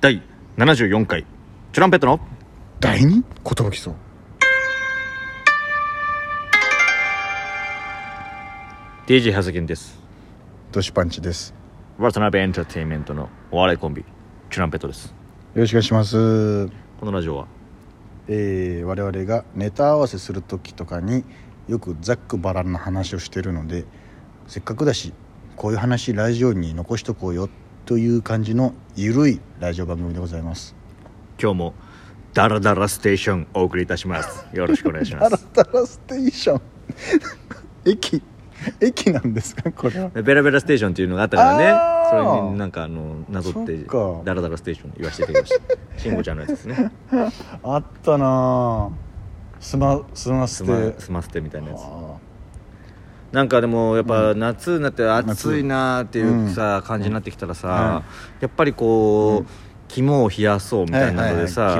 [0.00, 0.22] 第
[0.56, 1.26] 74回。
[1.72, 2.20] チュランペットの
[2.78, 3.24] 第二？
[3.44, 3.94] 寿そう
[9.08, 9.98] DJ ハズキンです。
[10.70, 11.52] ドシパンチです。
[11.98, 14.04] 渡辺エンターテインメントのお笑いコンビ
[14.50, 15.06] チュランペットです。
[15.06, 16.68] よろしくお願いします。
[17.00, 17.48] このラジオは？
[18.28, 21.24] えー、我々がネタ合わせする時とかに
[21.66, 23.84] よくざっくばらんな話をしてるので
[24.46, 25.12] せっかくだし
[25.56, 27.48] こういう話ラジオに残しとこうよ
[27.88, 30.76] という感じのゆるいラジオ番組でございます。
[31.40, 31.74] 今日も
[32.34, 34.46] ダラダラステーションお送りいたします。
[34.54, 36.60] よろしくお願いしまダラすダラステーション。
[37.90, 38.22] 駅
[38.82, 39.72] 駅なんですか？
[39.72, 40.10] これは。
[40.10, 42.10] ベラベラステーションっていうのがあったからね。
[42.10, 44.20] それになんかあのなぞってそっか。
[44.26, 45.60] ダラダラステーション言わせていただきまし
[45.96, 45.98] た。
[45.98, 46.92] 慎吾ちゃんのやつですね。
[47.64, 48.88] あったなあ
[49.60, 51.78] スマスマスステマスマステみたいなやつ。
[51.80, 52.07] あ
[53.32, 56.82] なんかでもやっぱ夏になって暑いなーっていうさ、うん。
[56.82, 58.02] 感じになってきたらさ、は
[58.40, 61.78] やっぱりこう、肝を冷やそうみたいなのでさ、はいはい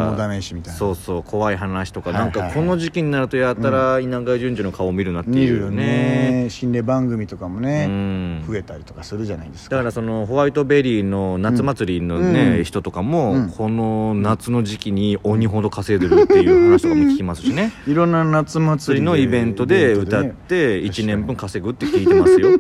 [0.65, 2.41] そうそう怖い話とか、はいはいはい。
[2.41, 6.45] なんかこの時期になるとやたら稲川淳二の顔を見るなっていうね。
[6.45, 6.51] ね。
[6.51, 8.45] 心霊番組とかもうね、ん。
[8.47, 9.77] 増えたりとかするじゃないですか。
[9.77, 12.65] だからそのホワイトベリーの夏祭りのね、うん。
[12.65, 13.51] 人とかも、うん。
[13.51, 17.73] この夏の時期に鬼ほど稼いでるっていう話とかも聞きますしね。
[17.87, 20.35] いろんな夏祭りのイベントで歌っね。
[20.49, 22.51] て1年分稼ぐって聞いてますよ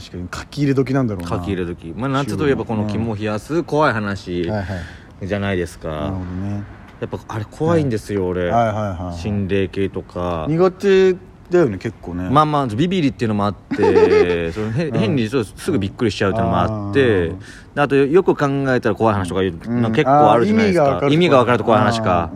[0.00, 0.28] 確かに。
[0.32, 1.28] 書き入れ時なんだろうな。
[1.28, 4.74] 書き入れ時、まあ、夏といえばこの肝を冷やす怖い話はいは
[5.22, 5.26] い。
[5.26, 6.62] じゃないですか、なるほどね。
[7.00, 10.46] やっぱあれ怖いんですよ、俺、はいはいはい心霊系とか。
[10.48, 11.12] 苦手
[11.50, 12.30] だよね結構ね。
[12.30, 17.32] まあまあビビリっていうのもあって そのへ変にすぐびっくりしちゃうっていうのもあって
[17.74, 19.92] あとよく考えたら怖い話とかいううん。
[19.92, 21.00] 結構あるじゃないですか。
[21.10, 22.30] 意味が分かると怖い話か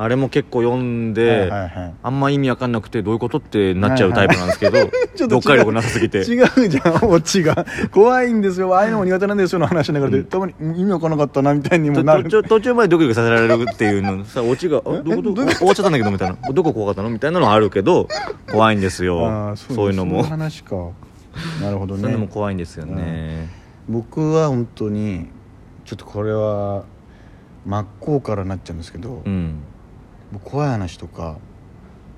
[0.00, 1.94] あれも結構読んで、はいはいはい。
[2.04, 4.78] あんま意味わかんなくてどういうことってなっちゃうタイプなんですけど、
[5.16, 5.40] ちょっと違う。
[5.40, 6.18] 読解力なさすぎて。
[6.18, 7.10] 違うじゃん。
[7.10, 8.72] オチが怖いんですよ。
[8.76, 9.58] ああいうのも苦手なんですよ。
[9.58, 12.30] の話の中で、たまにうん意味わからなかったなみたいにもとなる。
[12.30, 18.06] 途中までドキドキさせられるっていうのさオチが「あどういうこどういう終わっちゃったんだけど」みたいな「どこ怖かったの?」みたいなのはあるけど
[18.50, 20.76] 怖いんですよそういうのもそういう話か
[21.60, 23.48] なるほどねそういうのも怖いんですよね、
[23.88, 25.28] 僕は本当に
[25.84, 26.84] ちょっとこれは
[27.66, 29.62] 真っ向からなっちゃうんですけど、うん
[30.32, 31.38] 僕怖い話とか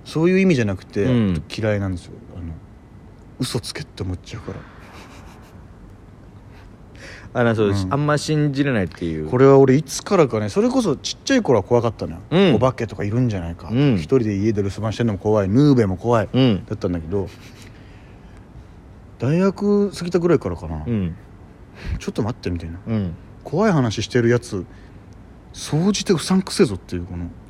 [0.04, 1.42] そういう意味じゃなくて、うん。
[1.56, 2.12] 嫌いなんですよ。
[2.36, 2.52] あの
[3.38, 4.58] 嘘つけって思っちゃうから。
[7.40, 7.92] あのそうです、うん。
[7.92, 9.28] あんま信じれないっていう。
[9.28, 12.54] これは俺いつからかねそれこそちっちゃい頃は怖かったのよ、うん。
[12.54, 13.94] お化けとかいるんじゃないか、うん。
[13.96, 15.48] 一人で家で留守番してるのも怖い。
[15.48, 16.64] ヌーベも怖い、うん。
[16.66, 17.28] だったんだけど
[19.18, 21.14] 大学過ぎたぐらいからかな、うん。
[21.98, 22.80] ちょっと待ってみたいな。
[22.86, 23.14] うん。
[23.44, 24.64] 怖い話してるやつ
[25.52, 27.26] 総じてうさんくせえぞっていうこの「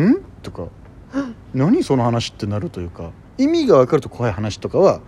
[0.00, 0.66] ん?」とか
[1.54, 3.10] 「何その話」ってなるというか。
[3.36, 5.00] 意味が分かると怖い話とかは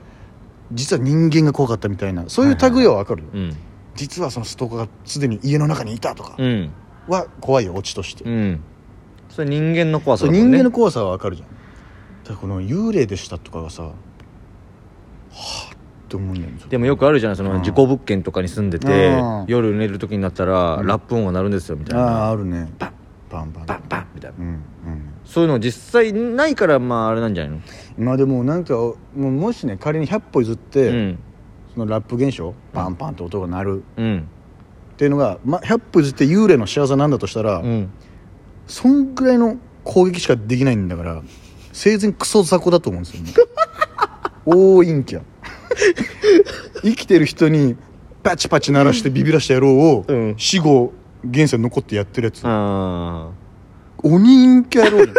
[0.72, 3.56] 実は人間が怖かったみたいなそういう類は分かるよ、うん。
[3.94, 6.72] 実はそのストーカーがすでに家の中にいたとかうん。
[7.06, 8.60] は怖いよオチとして、うん。
[9.28, 11.48] それ人間の怖さそう人間の怖さは分かるじゃん。
[11.48, 13.92] だからこの幽霊でしたとかがさは
[15.30, 17.62] あって思うんだよねでもよくあるじゃないそのうん。
[17.62, 19.44] 事故物件とかに住んでてうん。
[19.46, 20.86] 夜寝る時になったらうん。
[20.88, 22.68] ラップ音が鳴るんですよみたいああなあるね。
[22.76, 22.92] パン
[23.30, 23.66] パンパン。
[23.66, 24.36] バンバンみたいな。
[24.40, 24.62] うんうん
[25.26, 27.60] そういうの実際ないからまああれなんじゃないの？
[27.98, 31.18] まあでもなんかもうもしね仮に100歩譲って、うん。
[31.74, 33.84] そのラップ現象パンパンって音が鳴る。
[33.98, 34.28] うん。
[34.94, 37.90] っていうのが、まあ、100歩譲って幽霊の仕業なんだとしたら、うん。
[38.66, 41.22] そんぐらいの攻撃しかできないんだから
[41.72, 43.32] 生前クソ雑魚だと思うんですよね。
[44.46, 45.22] 大陰キャ。
[46.82, 47.76] 生きてる人に
[48.22, 50.34] パチパチ鳴らしてビビらした野郎を、うん。
[50.38, 50.94] 死後
[51.28, 53.30] 現世に残ってやってるやつ、あ
[54.06, 55.12] 鬼陰キャ野郎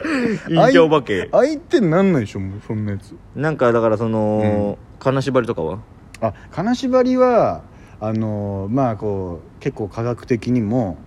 [0.00, 1.28] あ陰キャお化け。
[1.30, 3.14] 相手になんないでしょもうそんなやつ。
[3.36, 5.78] なんかだからその金縛りとかは？
[6.20, 7.62] あ金縛りは
[8.00, 10.98] あのまあこう結構科学的にも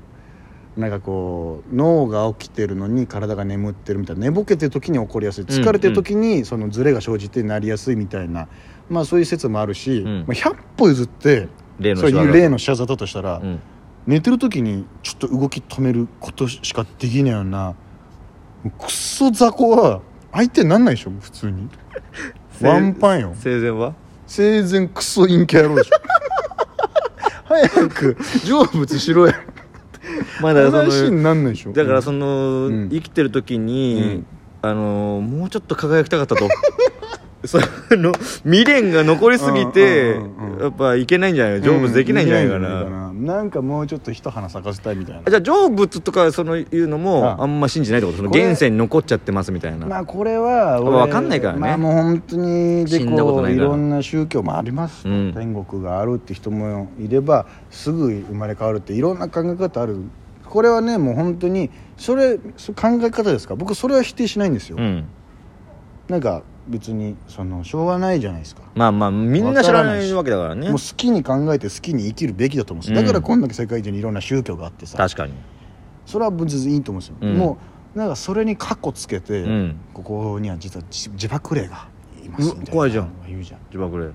[0.77, 5.43] なんかこう脳が起きてるのに体が眠ってるみたいな寝ぼけてる時に起こりやすい。
[5.43, 8.47] 疲れてる時にそのズレが生じてなりやすいみたいな、
[8.89, 10.25] まあそういう説もあるし、うん。
[10.27, 11.49] まあ、100歩譲ってそう
[11.83, 12.23] 例の仕業。
[12.23, 13.59] いう例の仕業だとしたら、うん
[14.07, 17.75] 寝てる時にちょっと動き止めることしかできないような
[18.79, 20.01] クソ雑魚は
[20.31, 21.69] 相手になんないでしょ普通に。
[22.61, 23.33] ワンパンよ。
[23.35, 23.93] 生前は？
[24.25, 25.95] 生前クソ陰キャ野郎でしょ。
[27.45, 29.33] 早く成仏しろや。
[30.41, 31.73] まあだからその話になんないでしょ。
[31.73, 32.89] だからそのうん。
[32.89, 34.23] 生きてる時に
[34.61, 36.47] あのもうちょっと輝きたかったと。
[37.45, 37.59] そ
[37.91, 38.13] の
[38.43, 40.63] 未練が残りすぎてうんうんうんうん。
[40.63, 42.81] やっぱいけないんじゃないか成仏できないんじゃないかな。
[42.83, 45.29] うんなんかもうちょっと一花咲かせたいみたいな。
[45.29, 47.45] じゃあ成仏とかそのいうのもああ。
[47.45, 51.59] んま信じないってことその現世に残っちゃってますみたいな、まあこれは俺わかんないからね。
[51.59, 55.33] まあもう本当にでこういろんな宗教もあります、うん。
[55.33, 59.99] 天国があるって人もいればすぐ生まれ変わるっていろんな考え方ある。
[60.45, 63.55] これはねもう本当にそれそ考え方ですか？
[63.55, 65.05] 僕それは否定しないんですよ、うん。
[66.07, 68.61] なんか別にそのしょうがないじゃないですか。
[68.75, 70.69] まあまあみんな知らないわけだからね。
[70.69, 73.05] もう好きに考えて好きに生きるべきだと思うんですよ、うん。
[73.05, 74.97] だからこんだけ世界中にいろんな宗教があってさ。
[74.97, 75.33] 確かに。
[76.05, 77.37] それは全然いいと思うんですよ、うん。
[77.37, 77.57] も
[77.95, 79.79] うなんかそれにカッコつけて、うん。
[79.93, 81.87] ここには実は自自爆霊が
[82.23, 83.11] いますみたいなう怖いじゃん。
[83.27, 83.59] 言うじゃん。
[83.69, 84.11] 自爆霊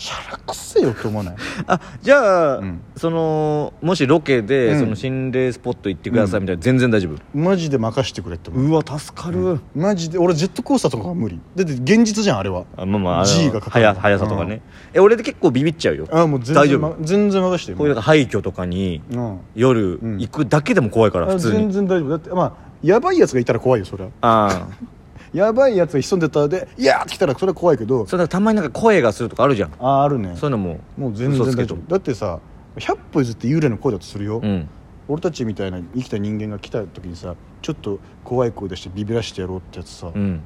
[0.00, 1.36] しゃらくせよと思わない？
[1.66, 2.80] あじゃあ、うん。
[2.96, 4.80] そのもしロケで、うん。
[4.80, 7.18] その心霊スポット行ってくださいみたいな、全然大丈夫？
[7.36, 8.64] マジで任してくれって思う。
[8.68, 10.18] うわ助かる、マジで。
[10.18, 11.40] 俺ジェットコースターとかは無理。
[11.56, 12.64] だって現実じゃんあれは。
[12.76, 14.60] あまあまああの G がかかる速速さとかね、
[14.94, 16.06] え俺で結構ビビっちゃうよ。
[16.12, 16.80] あもう全然大丈夫？
[16.80, 19.40] ま全然任してこういうなんか廃墟とかにうん。
[19.56, 20.18] 夜うん。
[20.20, 21.58] 行くだけでも怖いからあ普通に。
[21.58, 22.08] 全然大丈夫。
[22.10, 22.52] だってまあ
[22.82, 24.68] やばいやつがいたら怖いよそれはああ
[25.32, 28.06] やばいやつが潜んでたらで「いやー!」って来たらそれは怖いけど。
[28.06, 29.72] それたまになんか声がするとかあるじゃん。
[29.80, 30.34] ああるね。
[30.36, 32.40] そういうのももう全然大丈夫だってさ
[32.76, 34.68] 100歩譲って幽霊の声だとするよ、うん。
[35.08, 40.40] 俺たちみたいな生きた人間が来た時にさちょっと怖い声出してビビらしてやろうってやつさ、うん。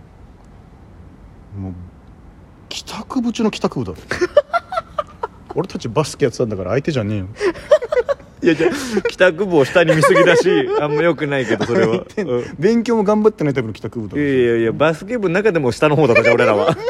[1.58, 1.72] もう
[2.68, 3.98] 帰宅部中の帰宅部だろ。
[5.54, 7.26] 俺たちバスケやってたんだから相手じゃねえよ
[8.42, 10.48] いやじゃあ帰宅部を下に見すぎだし
[10.80, 12.44] あんまよくないけどそれは、 うん。
[12.58, 16.76] 勉強も頑張ってないタイプの帰宅部だろいやいやいやバスケ部の中でも下の方だったじゃん俺らは。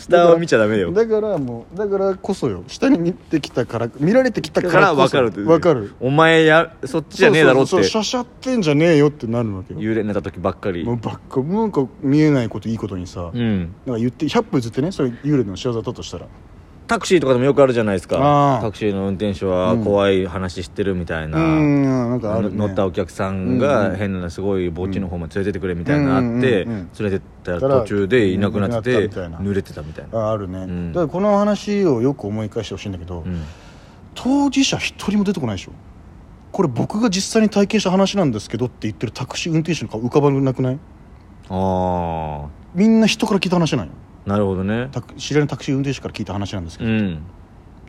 [0.00, 0.92] 下を見ちゃダメよ。
[0.92, 2.64] だからもうだからこそよ。
[2.66, 5.16] 下に見てきたから見られてきただかからら分こそ。
[5.16, 5.92] かるって分かる。
[6.00, 7.70] お前やそっちじゃねえだろって。
[7.70, 9.80] そうそうそうしゃしゃってんじゃねえよってなるわけよ。
[9.80, 10.84] 幽霊になった時ばっかり。
[10.84, 13.74] もうばっかなんか見えないこといいことにさ、うん。
[13.86, 16.26] なんか言って100歩譲ってねそれ幽霊の仕業だとしたら
[16.86, 18.58] タクシーとかでもよくあるじゃないですか。
[18.60, 22.20] タクシーの運転手は怖い話してるみたいな、うん。
[22.20, 22.50] なね。
[22.50, 30.18] 乗ったお客さんが変なすごい墓地の方まで連れてってくれみたいなのあって連れてったら途中でいなくなってて濡れてたみたいな。
[30.18, 30.92] ああるね、ん。
[30.92, 33.42] だからこの話をよく思い返してほしいんだけど、うん。
[34.14, 35.72] 当事者一人も出てこないでしょ。
[36.50, 40.78] これ僕が実際に体験した話なんですけどって言ってるタクシー運転手の顔浮かばなくない？
[41.48, 43.92] あみんな人から聞いた話なんよ。
[43.92, 44.88] あなるほどね。
[44.92, 47.22] タク知り合いのタクシー運転手から聞いた話なんですけど、うん。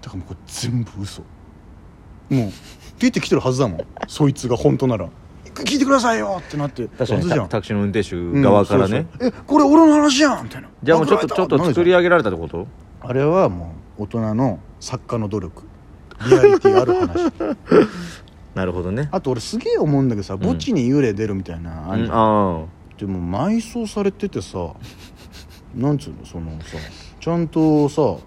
[0.01, 1.21] だからもうこれ全部嘘。
[1.21, 2.51] もう
[2.99, 3.85] 出てきてるはずだもん。
[4.07, 5.09] そいつが本当なら。
[5.53, 6.87] 聞いてくださいよってなって。
[6.87, 7.41] 確かにはずじゃん。
[7.43, 10.69] タタクシーの運転手側からね、うんそうそうえこれ俺の話やんみたいな。
[10.81, 12.67] じゃあもうちょっとちょっと作り上上げられたってこと？
[13.01, 15.63] あれはもう大人の作家の努力。
[16.27, 17.33] リアリティある話。
[18.55, 19.09] なるほどね。
[19.11, 22.63] あと俺すげえ思うんだけどさ墓地に幽霊出るみたいな、あんじゃん。
[22.63, 22.65] あ
[22.97, 24.73] でも埋葬されててさ
[25.75, 26.77] なんつうのそのさ
[27.19, 28.17] ちゃんとさ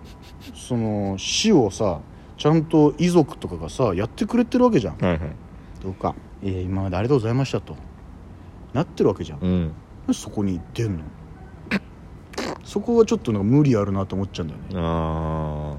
[0.55, 2.01] その死をさ
[2.37, 4.97] ちゃんと遺族とかがさやってくれてるわけじゃん。
[5.03, 5.31] あはいはい。
[5.83, 7.77] どうか「いや今までありがとうございました」と。
[8.73, 9.39] なってるわけじゃん、
[10.09, 10.15] うん。
[10.15, 11.05] そこに出んの？
[12.63, 15.77] そこはちょっとなんか無理あるなと思っちゃうんだよね、あ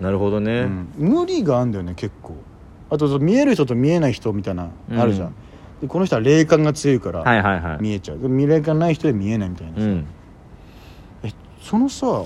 [0.00, 0.88] あなるほどね、うん。
[0.98, 2.34] 無理があるんだよね結構。
[2.90, 5.00] あと見える人と見えない人みたいなうん。
[5.00, 5.34] あるじゃん、
[5.80, 7.78] でこの人は霊感が強いからはいはいはい。
[7.80, 9.90] 見えちゃう、でも霊感ない人で見えないみたいなさ、うん。
[9.90, 10.04] え
[11.62, 12.24] そのさ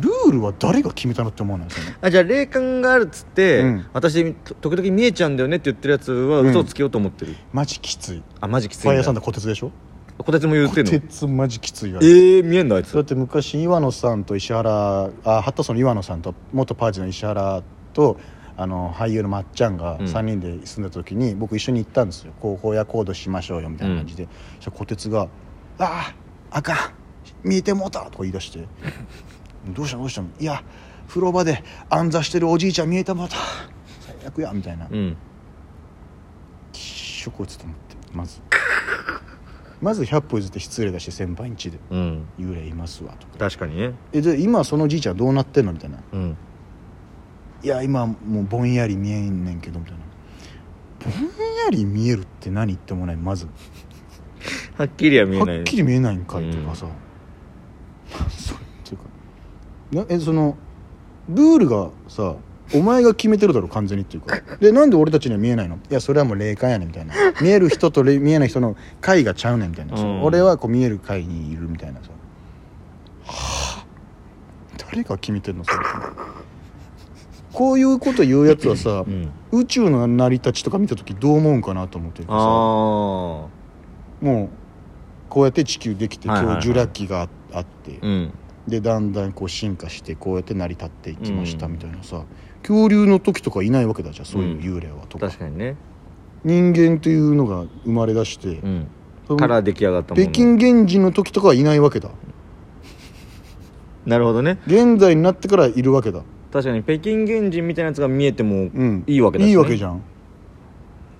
[0.00, 1.68] ルールは誰が決めたのって思わない？
[1.68, 3.86] ですよねあじゃあ霊感があるっつって、うん。
[3.92, 8.22] 私と時々見えちゃうんだよねって言ってるやつは嘘をつけようと思ってる、マジきつい。
[8.40, 9.70] あマジきついファイヤーサンだダー小鉄でしょ？
[10.16, 10.90] こてつも言って小んの？
[11.00, 12.00] 鉄マジきついわ。
[12.02, 12.92] ええー、見えんのあいつ。
[12.94, 17.62] だって昔岩野さんと石原あハッタソンの岩野さんと元パーチの石原
[17.92, 18.18] と
[18.56, 20.06] あの俳優のまっちゃんがうん。
[20.06, 22.32] 3人で住んだ時に、僕一緒に行ったんですよ。
[22.40, 25.28] こう荒野行動しましょうよみたいな感じで、そしたら小鉄が
[25.78, 26.12] 「あ
[26.50, 26.76] ああかん
[27.42, 28.66] 見えてもうた」とか言い出して
[29.74, 30.28] 「どうしたどうしたの？
[30.38, 30.62] いや
[31.08, 33.36] 風呂場で暗座してるおじいちゃん見えてもうた。
[34.00, 34.86] 最悪や」みたいな。
[34.90, 35.16] うん。
[36.72, 38.40] きっしょこいつと思ってまず。
[39.80, 41.78] まず100歩譲って失礼だし先輩ん家で。
[41.90, 43.38] うん「幽霊いますわ」とか。
[43.38, 43.92] 確かにね。
[44.12, 45.72] えで今そのおじいちゃんどうなってんの？
[45.72, 45.98] みたいな。
[46.12, 46.36] うん
[47.62, 50.00] 「いや今もうぼんやり見えんねんけど」みたいな
[51.04, 51.12] 「ぼん
[51.64, 53.16] やり見えるって何?」ってもない？
[53.16, 53.48] まず。
[54.76, 55.60] はっきりは見えはない。
[55.60, 57.07] っきり見えないんかいとかさ、それっていうか
[59.92, 60.56] なえその
[61.28, 62.36] ルールがさ
[62.74, 64.40] お前が決めてるだろ完全にっていうか。
[64.60, 65.76] でなんで俺たちには見えないの？
[65.76, 67.14] いやそれはもう霊感やねんみたいな。
[67.40, 70.22] 見える人と霊見えない人の会がちゃうねんみたいな、うん。
[70.22, 72.10] 俺はこう見える会にいるみたいなさ。
[73.24, 73.86] はあ
[74.90, 75.78] 誰が決めてんのそれ。
[77.54, 79.30] こういうこと言うやつはさ、うん。
[79.50, 82.44] 宇宙の成り立ちとか見た時どう思うんかなと思ってるからさ。
[82.44, 83.48] あも
[84.20, 84.48] う
[85.30, 86.54] こうやって地球できてはいはいはい。
[86.56, 88.32] 今日ジュラ紀がああって、あうん
[88.68, 91.72] でだんだんこう進化してこうやって成り立っていきましたうん。
[91.72, 92.24] みたいなさ、
[92.62, 95.76] 恐竜の時とかいないわけだじゃんそういう幽霊はとか、確かにね。
[96.44, 98.60] 人間っていうのが生まれ出して、
[99.36, 100.26] から出来上がったもの。
[100.26, 102.10] 北京原人の時とかはいないわけだ。
[104.06, 104.58] なるほどね。
[104.66, 106.22] 現在になってからいるわけだ。
[106.52, 109.04] 確かに北京原人みたいなやつが見えてもうん。
[109.06, 109.50] いいわけだしね。
[109.50, 110.02] いいわけじゃん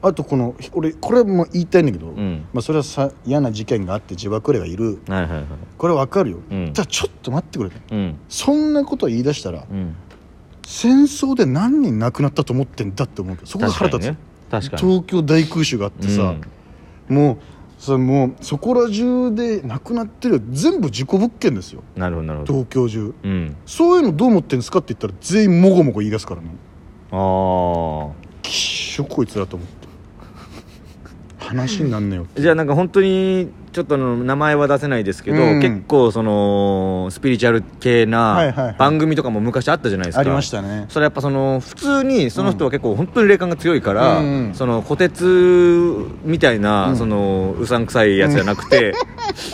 [0.00, 2.46] あとこの俺これも言いたいんだけど、うん。
[2.52, 5.00] まあ、それはさ嫌な事件があって自爆霊がいる。
[5.08, 5.44] はいはいはい。
[5.76, 6.72] これはわかるよ、うん。
[6.72, 8.18] じゃあちょっと待ってくれうん。
[8.28, 9.94] そんなこと言い出したらうん。
[10.66, 14.18] 戦争で何人亡くなったと思ってんだって思うけどそこが腹立つ、確かにね。
[14.50, 14.82] 確かに。
[14.82, 16.34] 東京大空襲があってさ、
[17.08, 21.82] もうさもうそこら中で亡くなってるよ全部事故物件ですよ。
[21.96, 22.52] うんなるほどなるほど。
[22.52, 23.14] 東京中。
[23.24, 23.56] うん。
[23.66, 26.48] そういうのどう思ってんですかって言ったら全員もごもご言い出すからね
[27.10, 28.10] あ
[28.42, 29.87] きっしょこいつらと思って
[31.48, 35.60] 話になんねよあじゃあなんか本当にちょっと名前は出せないですけど、うん。
[35.60, 38.76] 結構そのスピリチュアル系はいはいはない。
[38.78, 40.86] 番組とかも昔あったじゃないですか、ありましたね。
[40.88, 46.96] それやっぱその普通にその人は結構本当に霊感が強いから、うんその虎鉄みたいな、うん。
[46.96, 48.94] そのうさんくさいやつじゃなくて、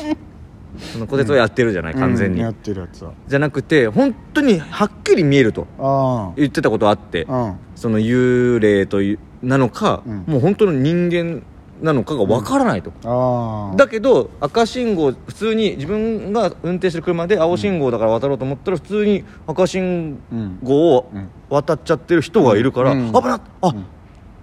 [0.92, 3.12] その虎鉄をやってるじゃない、完全に、うんやってるやつは。
[3.26, 7.56] じゃなくて本当にはっきり見えるとあ言ってたことあって、あうん。
[7.74, 10.24] その幽霊というなのか、うん。
[10.26, 11.42] もう本当の人間
[11.84, 21.28] なのかがわからないと、ああだけど赤信号普通に自分が運転してる車で青信号だから渡ろうと思ったら普通に赤信うん号をうん。
[21.50, 23.12] 渡っちゃってる人がいるから、うん。
[23.12, 23.84] 危なっあ、うん。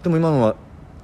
[0.04, 0.56] でも今のは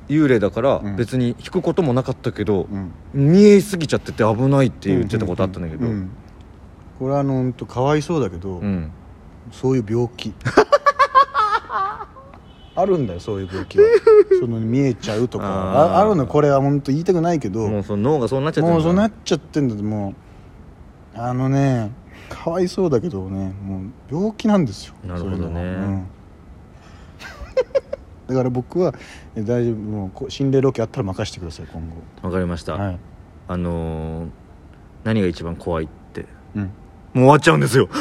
[0.08, 0.96] 幽霊だからうん。
[0.96, 2.92] 別に引くこともなかったけどう、ん。
[3.14, 6.10] 見えすぎちゃってて危ないって言ってたことあったんだけど、ううん。
[7.00, 8.92] これはあのかわいそうだけど、うん。
[9.52, 10.34] そういう病気
[12.80, 13.86] あるんだよそういう病気は。
[14.40, 15.94] その見えちゃうとかあー。
[15.96, 17.68] ああるのこれは本当言いたくないけど。
[17.68, 20.14] もうその脳がそうなっちゃってるもうそうなっっちゃってんだっても
[21.16, 21.92] うあのね
[22.30, 23.82] かわいそうだけどねも
[24.12, 24.94] う病気なんですよ。
[25.04, 25.44] なるほどね。
[25.44, 26.08] そうん。
[28.28, 28.94] だから僕は
[29.36, 29.76] え大丈夫。
[29.76, 31.82] もう心霊ロケあったら任せてください今
[32.22, 33.00] わかりました、後はい、
[33.48, 34.28] あのー
[35.04, 36.26] 何が一番怖いって。
[36.56, 36.72] うん、もう
[37.14, 37.88] 終わっちゃうんですよ